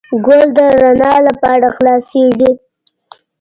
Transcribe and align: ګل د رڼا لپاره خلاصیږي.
ګل 0.25 0.41
د 0.55 0.57
رڼا 0.81 1.13
لپاره 1.27 1.67
خلاصیږي. 1.77 2.51